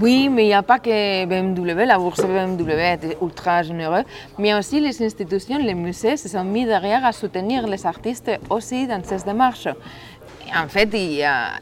[0.00, 4.04] Oui, mais il n'y a pas que BMW, la bourse BMW est ultra généreuse,
[4.38, 8.88] mais aussi les institutions, les musées se sont mis derrière à soutenir les artistes aussi
[8.88, 9.68] dans ces démarches.
[10.54, 11.60] En fait, il y a,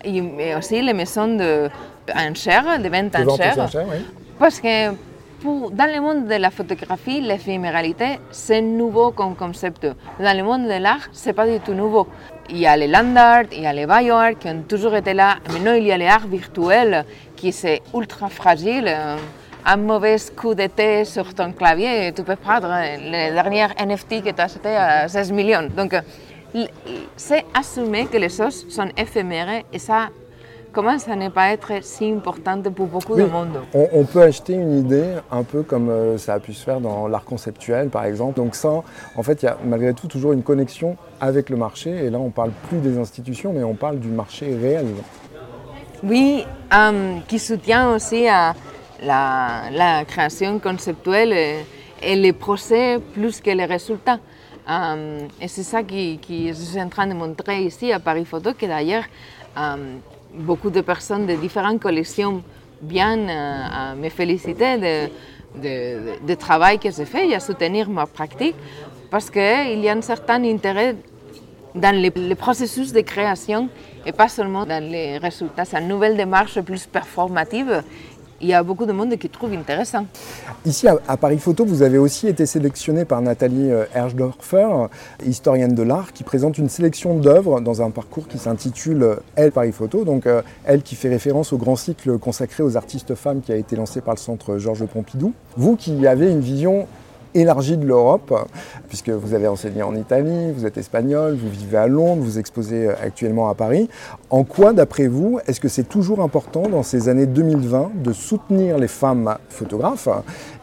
[0.56, 1.68] aussi les maisons de
[2.14, 3.68] enchères, de vente enchères,
[4.38, 4.92] parce que
[5.44, 9.86] dans le monde de la photographie, l'éphéméralité, c'est nouveau comme concept.
[10.18, 12.06] Dans le monde de l'art, c'est pas du tout nouveau.
[12.48, 14.94] Il y a les land art, il y a les bio art qui ont toujours
[14.94, 15.36] été là.
[15.52, 17.04] Maintenant, il y a les arts virtuels
[17.42, 18.90] qui sont ultra fragiles.
[19.64, 22.70] Un mauvais coup d'été sur ton clavier, tu peux prendre
[23.12, 25.68] les dernières NFT que tu as acheté à 16 millions.
[25.76, 25.92] Donc,
[27.16, 30.10] c'est assumer que les choses sont éphémères et ça
[30.72, 33.58] commence à ne pas être si importante pour beaucoup de monde?
[33.74, 37.08] On, peut acheter une idée un peu comme euh, ça a pu se faire dans
[37.08, 38.36] l'art conceptuel par exemple.
[38.36, 38.70] Donc ça,
[39.16, 41.90] en fait, il y a malgré tout toujours une connexion avec le marché.
[41.90, 44.86] Et là, on parle plus des institutions, mais on parle du marché réel.
[46.04, 51.32] Oui, euh, qui soutient aussi la, création conceptuelle
[52.02, 54.18] et, les procès plus que les résultats.
[54.68, 58.52] Euh, et c'est ça que je suis en train de montrer ici à Paris Photo,
[58.52, 59.04] que d'ailleurs,
[60.34, 62.42] beaucoup de personnes de différentes collections
[62.82, 65.08] viennent à me féliciter
[65.54, 68.56] de, travail que j'ai fait et à soutenir ma pratique
[69.08, 70.96] parce qu'il y a un certain intérêt
[71.74, 73.68] dans le, processus de création
[74.04, 75.64] et pas seulement dans les résultats.
[75.64, 77.82] C'est une nouvelle démarche plus performative
[78.42, 80.04] il y a beaucoup de monde qui trouve intéressant.
[80.66, 84.88] Ici, à, Paris Photo, vous avez aussi été sélectionné par Nathalie Herschdorfer,
[85.24, 89.70] historienne de l'art, qui présente une sélection d'œuvres dans un parcours qui s'intitule Elle Paris
[89.70, 90.04] Photo.
[90.04, 90.24] Donc,
[90.64, 94.00] elle qui fait référence au grand cycle consacré aux artistes femmes qui a été lancé
[94.00, 95.32] par le centre Georges Pompidou.
[95.56, 96.88] Vous qui avez une vision
[97.34, 98.34] élargie de l'Europe,
[98.88, 102.88] puisque vous avez enseigné en Italie, vous êtes espagnol, vous vivez à Londres, vous exposez
[102.88, 103.88] actuellement à Paris.
[104.30, 108.78] En quoi, d'après vous, est-ce que c'est toujours important dans ces années 2020 de soutenir
[108.78, 110.08] les femmes photographes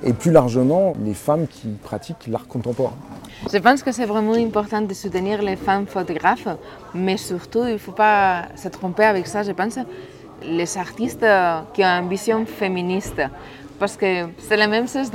[0.04, 2.94] et plus largement les femmes qui pratiquent l'art contemporain?
[3.52, 6.50] Je pense que c'est vraiment important de soutenir les femmes photographes,
[6.94, 9.80] mais surtout, il ne faut pas se tromper avec ça, je pense,
[10.44, 11.26] les artistes
[11.74, 13.22] qui ont une vision féministe
[13.80, 15.10] parce que c'est la même chose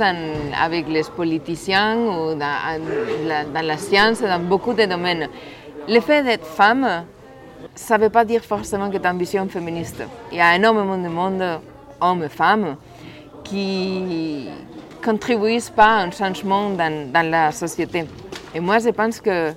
[0.59, 5.29] avec les politiciens ou dans, la, science, dans beaucoup de domaines.
[5.87, 7.05] Le fait d'être femme,
[7.75, 10.03] ça ne veut pas dire forcément que tu as une vision féministe.
[10.31, 11.43] Il y a énormément de monde,
[12.01, 12.75] hommes et femmes,
[13.43, 18.05] qui ne contribuent pas à un changement dans, dans la société.
[18.55, 19.53] Et moi, je pense que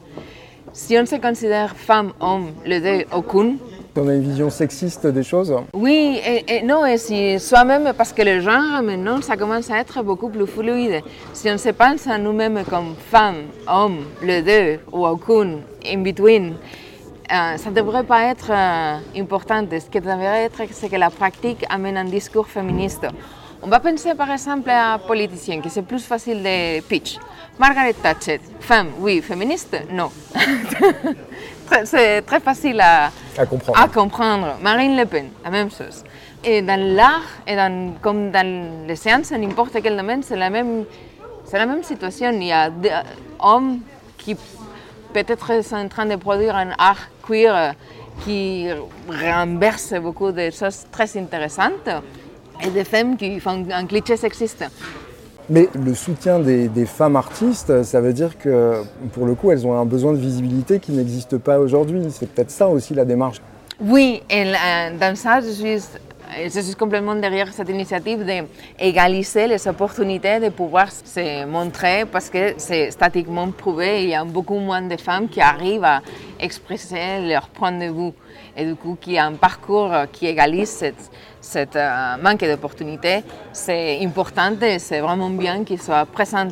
[0.73, 3.59] si on se considère femme, homme, les deux, aucune,
[3.99, 8.23] on a une vision sexiste des choses Oui, et, non, et si soi-même, parce que
[8.23, 11.03] le genre, maintenant, ça commence à être beaucoup plus fluide.
[11.33, 16.55] Si on se pense à nous-mêmes comme femmes, hommes, les deux, ou aucune, in between,
[17.31, 19.65] euh, ça ne devrait pas être euh, important.
[19.71, 23.07] Ce qui devrait être, c'est que la pratique amène un discours féministe.
[23.61, 27.19] On va penser par exemple à politiciens, que c'est plus facile de pitch.
[27.59, 30.11] Margaret Thatcher, femme, oui, féministe, non.
[31.85, 33.11] c'est très facile à,
[33.93, 34.57] comprendre.
[34.63, 36.05] Marine Le Pen, la même chose.
[36.45, 40.85] Et dans l'art, et dans, comme dans les sciences, n'importe quel domaine, c'est la, même,
[41.53, 42.31] la même situation.
[42.33, 42.93] Il y a des
[43.41, 43.81] hommes
[44.17, 44.37] qui
[45.13, 47.75] peut-être sont en train de produire un art queer
[48.25, 48.69] qui
[49.09, 51.89] renverse beaucoup de choses très intéressantes
[52.63, 54.65] et des femmes qui font un cliché sexiste.
[55.51, 58.83] Mais le soutien des, femmes artistes, ça veut dire que
[59.13, 62.03] pour le coup, elles ont un besoin de visibilité qui n'existe pas aujourd'hui.
[62.11, 63.41] C'est peut-être ça aussi la démarche.
[63.81, 64.45] Oui, et
[65.01, 65.79] dans ça, je
[66.37, 72.55] je suis complètement derrière cette initiative d'égaliser les opportunités de pouvoir se montrer parce que
[72.57, 76.03] c'est statiquement prouvé, il y a beaucoup moins de femmes qui arrivent à
[76.39, 78.13] exprimer leur point de vue
[78.57, 80.85] et du coup qui a un parcours qui égalise
[81.41, 86.49] cette, euh, manque d'opportunités, c'est important et c'est vraiment bien qu'il soit présent.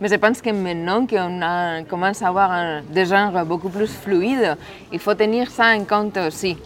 [0.00, 4.56] Mais je pense que maintenant qu'on commence à avoir des genres beaucoup plus fluides,
[4.92, 6.56] il faut tenir ça en compte aussi.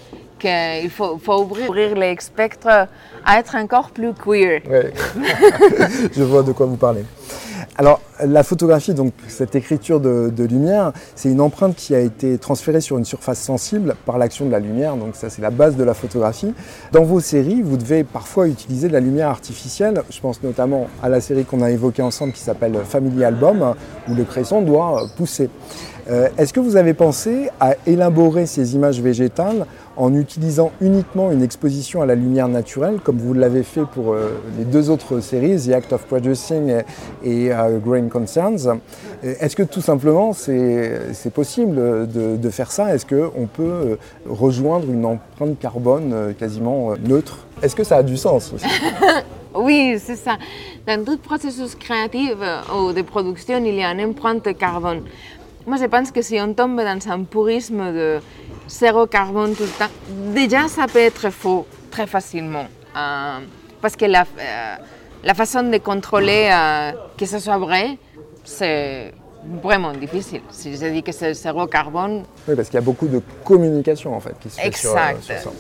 [0.42, 2.88] Qu'il faut, faut, ouvrir les spectres
[3.24, 4.60] à être encore plus queer.
[6.16, 7.04] Je vois de quoi vous parlez.
[7.78, 12.82] Alors, la photographie, donc cette écriture de, lumière, c'est une empreinte qui a été transférée
[12.82, 15.84] sur une surface sensible par l'action de la lumière, donc ça c'est la base de
[15.84, 16.52] la photographie.
[16.92, 21.08] Dans vos séries, vous devez parfois utiliser de la lumière artificielle, je pense notamment à
[21.08, 23.74] la série qu'on a évoquée ensemble qui s'appelle Family Album,
[24.08, 25.48] où le cresson doit pousser.
[26.10, 31.42] Euh, est-ce que vous avez pensé à élaborer ces images végétales en utilisant uniquement une
[31.42, 35.60] exposition à la lumière naturelle, comme vous l'avez fait pour euh, les deux autres séries,
[35.66, 36.82] The Act of Producing
[37.22, 38.80] et, euh, Green Concerns
[39.22, 41.76] Est-ce que tout simplement c'est possible
[42.08, 42.94] de, faire ça?
[42.94, 47.46] Est-ce qu'on peut rejoindre une empreinte carbone quasiment neutre?
[47.62, 48.66] Est-ce que ça a du sens aussi?
[49.54, 50.38] Oui, c'est ça.
[50.86, 52.32] Dans tout processus créatif
[52.74, 55.02] ou de production, il y a une empreinte carbone.
[55.66, 58.20] Moi, je pense que si on tombe dans un purisme de
[58.68, 59.92] zéro carbone tout le temps,
[60.34, 62.66] déjà ça peut être faux très facilement.
[62.96, 63.38] Euh,
[63.80, 64.76] parce que la, euh,
[65.22, 67.96] la, façon de contrôler euh, que ce soit vrai,
[68.44, 69.12] c'est
[69.62, 70.42] vraiment difficile.
[70.50, 72.24] Si je dis que c'est zéro carbone.
[72.48, 75.12] Oui, parce qu'il y a beaucoup de communication en fait qui se fait sur, ça.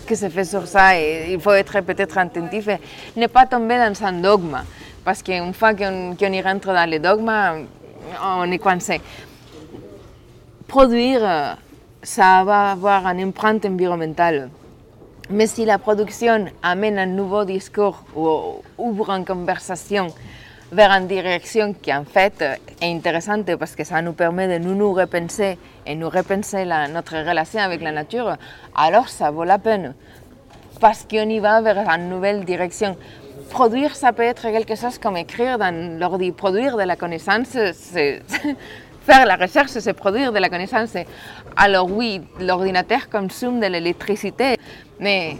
[0.06, 2.78] Qui se fait sur ça et il faut être peut-être attentif et
[3.16, 4.58] ne pas tomber dans un dogme.
[5.04, 7.32] Parce qu'une fois qu'on y rentre dans les dogmes,
[8.24, 9.00] on est coincé
[10.72, 11.52] produire, euh,
[12.02, 14.48] ça va avoir une empreinte environnementale.
[15.28, 20.06] Mais si la production amène un nouveau discours ou ouvre une conversation
[20.72, 22.42] vers une direction qui en fait
[22.80, 27.16] est intéressante parce que ça nous permet de nous, repenser et nous repenser la, notre
[27.18, 28.38] relation avec la nature,
[28.74, 29.94] alors ça vaut la peine
[30.80, 32.96] parce qu'on y va vers une nouvelle direction.
[33.50, 36.32] Produire, ça peut être quelque chose comme écrire dans l'ordi.
[36.32, 38.22] Produire de la connaissance, c'est
[39.04, 40.94] faire la recherche, c'est produire de la connaissance.
[41.56, 44.56] Alors oui, l'ordinateur consomme de l'électricité,
[45.00, 45.36] mais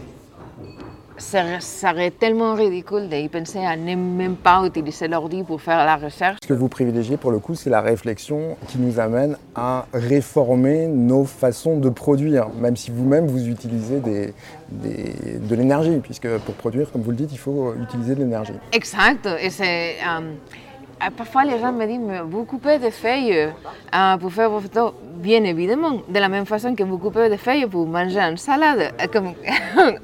[1.17, 5.95] ça serait tellement ridicule d'y penser à ne même pas utiliser l'ordi pour faire la
[5.95, 6.39] recherche.
[6.43, 10.87] Ce que vous privilégiez pour le coup, c'est la réflexion qui nous amène à réformer
[10.87, 14.33] nos façons de produire, même si vous-même vous utilisez des,
[14.71, 18.53] de l'énergie, puisque pour produire, comme vous le dites, il faut utiliser de l'énergie.
[18.71, 19.95] Exact, et c'est...
[20.05, 20.33] Euh,
[21.11, 23.49] parfois, les gens me disent, vous coupez des feuilles
[23.93, 24.93] euh, pour faire vos photos.
[25.15, 28.93] Bien évidemment, de la même façon que vous coupez des feuilles pour manger une salade.
[29.11, 29.33] Comme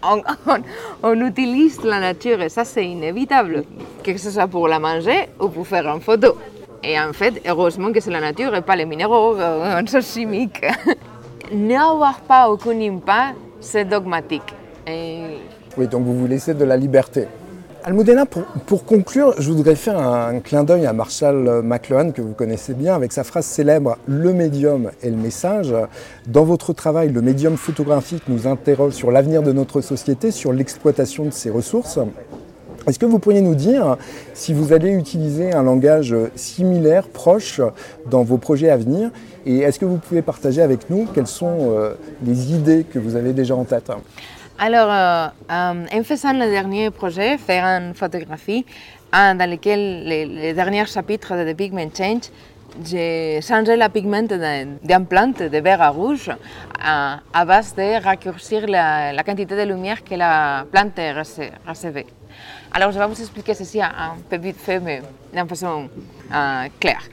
[1.03, 3.63] on, utilise la nature et ça, c'est inévitable,
[4.03, 6.37] que ce soit pour la manger ou pour faire une photo.
[6.83, 10.65] Et en fait, heureusement que c'est la nature et pas les minéraux, euh, choses chimiques.
[11.51, 14.53] N'avoir pas aucun impact, c'est dogmatique.
[15.77, 17.27] Oui, donc vous vous laissez de la liberté.
[17.85, 22.73] Almudena, pour, conclure, je voudrais faire un, clin d'œil à Marshall McLuhan, que vous connaissez
[22.73, 25.73] bien, avec sa phrase célèbre Le médium et le message.
[26.27, 31.25] Dans votre travail, le médium photographique nous interroge sur l'avenir de notre société, sur l'exploitation
[31.25, 31.99] de ses ressources.
[32.85, 33.95] Est-ce que vous pourriez nous dire
[34.33, 37.61] si vous allez utiliser un langage similaire, proche,
[38.11, 39.09] dans vos projets à venir?
[39.45, 41.93] Et est-ce que vous pouvez partager avec nous quelles sont euh,
[42.25, 43.89] les idées que vous avez déjà en tête?
[44.59, 48.65] Alors, euh, euh, en faisant le dernier projet, faire une photographie,
[49.11, 52.23] dans lequel les, derniers chapitres de The Pigment Change,
[52.83, 54.33] j'ai changé la pigmente
[54.83, 56.29] d'une plante de vert à rouge
[56.79, 60.99] à, base de raccourcir la, quantité de lumière que la plante
[61.65, 62.05] recevait.
[62.73, 65.01] Alors, je vais vous expliquer ceci un peu vite fait, mais
[65.33, 65.89] d'une façon
[66.33, 67.03] euh, claire.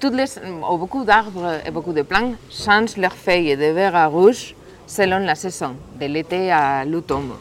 [0.00, 0.26] Toutes les,
[0.60, 4.54] beaucoup d'arbres et beaucoup de plantes changent leurs feuilles de vert à rouge
[4.88, 7.32] selon la saison, de l'été à l'automne.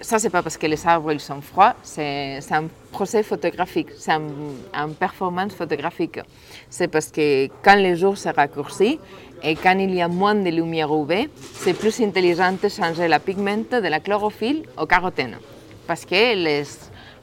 [0.00, 4.12] Ça, c'est pas parce que les arbres ils sont froids, c'est un procès photographique, c'est
[4.12, 6.20] une performance photographique.
[6.68, 8.98] C'est parce que quand les jours se raccourcissent
[9.42, 13.20] et quand il y a moins de lumière UV, c'est plus intelligent de changer la
[13.20, 15.36] pigmente de la chlorophylle au carotène.
[15.86, 16.64] Parce que les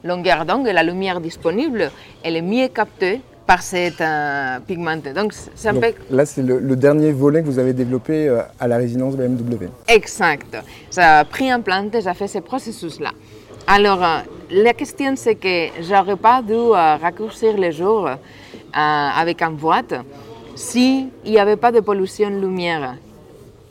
[0.02, 1.90] longueurs d'onde la lumière disponible,
[2.22, 5.12] elle est mieux captée par cette euh, pigmente.
[5.14, 5.72] Donc, ça
[6.10, 9.68] Là, c'est le, dernier volet que vous avez développé euh, à la résidence BMW.
[9.88, 10.56] Exact.
[10.90, 13.10] Ça a pris un plante, ça fait ce processus-là.
[13.66, 14.18] Alors, euh,
[14.50, 18.08] la question, c'est que j'aurais pas dû raccourcir les jours
[18.72, 19.94] avec une boîte
[20.54, 22.96] s'il n'y avait pas de pollution lumière.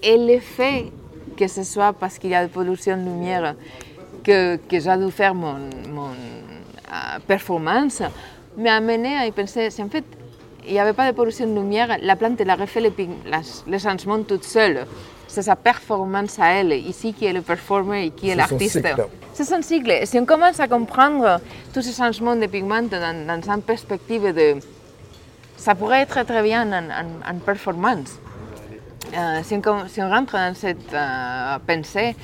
[0.02, 0.86] Et l'effet
[1.38, 3.56] que ce soit parce qu'il y a de pollution lumière
[4.24, 5.56] que, que j'ai dû faire mon,
[5.92, 6.10] mon
[7.28, 8.02] performance,
[8.58, 10.06] m'a amené à y penser, si en fait
[10.66, 12.94] il n'y avait pas de pollution de lumière, la plante elle a refait les,
[13.68, 14.86] les changements toute seule.
[15.28, 18.80] C'est sa performance à elle, ici qui est le performer et qui est l'artiste.
[19.34, 19.90] C'est son cycle.
[19.90, 21.40] Et si on commence à comprendre
[21.74, 24.60] tous ces changements de pigments dans, dans une perspective de...
[25.58, 28.20] Ça pourrait être très bien en, performance.
[29.18, 32.16] Euh, si, on, si, on, rentre dans cette euh, pensée,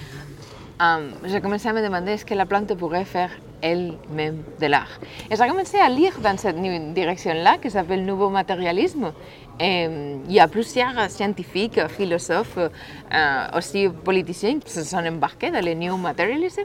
[0.81, 3.31] euh, j'ai commencé à me demander est-ce que la plante pourrait faire
[3.61, 4.99] elle-même de l'art.
[5.29, 6.61] Et j'ai commencé à lire dans cette
[6.93, 9.11] direction-là, qui s'appelle Nouveau matérialisme.
[9.59, 9.87] Et
[10.25, 15.73] il y a plusieurs scientifiques, philosophes, euh, aussi politiciens qui se sont embarqués dans le
[15.73, 16.61] New Materialism,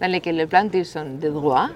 [0.00, 1.68] dans lequel les plantes sont des droits,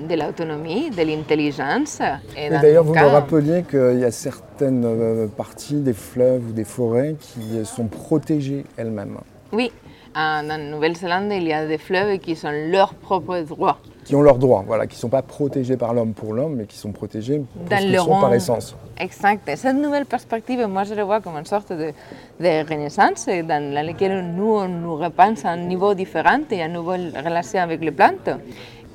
[0.00, 2.00] de l'autonomie, de l'intelligence.
[2.36, 6.64] Et, d'ailleurs, vous me rappeliez qu'il y a certaines euh, parties des fleuves ou des
[6.64, 9.18] forêts qui sont protégées elles-mêmes.
[9.52, 9.70] Oui,
[10.16, 14.38] en Nouvelle-Zélande, il y a des fleuves qui sont leurs propres droits qui ont leurs
[14.38, 17.38] droits, voilà, qui ne sont pas protégés par l'homme pour l'homme, mais qui sont protégés
[17.38, 18.76] pour ce sont par essence.
[18.98, 19.50] Exact.
[19.56, 21.92] Cette nouvelle perspective, moi je la vois comme une sorte de,
[22.40, 26.74] de renaissance dans laquelle nous, on nous repense à un niveau différent et à une
[26.74, 28.30] nouvelle relation avec les plantes.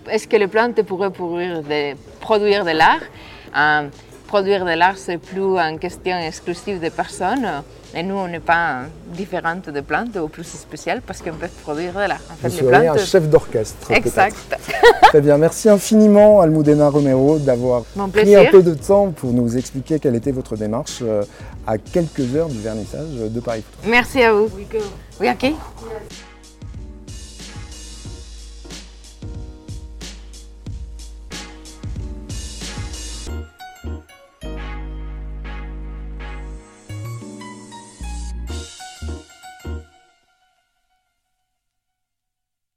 [0.10, 3.04] Est-ce que les plantes pourraient produire de, produire de l'art?
[3.56, 3.90] Euh,
[4.32, 7.46] Produire de l'art, c'est plus une question exclusive de personnes.
[7.94, 11.92] Et nous, on n'est pas différente de plantes ou plus spéciales parce qu'on peut produire
[11.92, 12.22] de l'art.
[12.32, 12.98] En fait, Vous les plantes...
[12.98, 13.92] un chef d'orchestre.
[13.92, 14.38] Exact.
[15.02, 15.38] Très bien.
[15.38, 20.32] Merci infiniment, Almudena Romero, d'avoir pris un peu de temps pour nous expliquer quelle était
[20.32, 21.24] votre démarche euh,
[21.68, 23.66] à quelques heures du vernissage de Paris.
[23.86, 24.48] Merci à vous.
[25.20, 25.52] Oui, OK.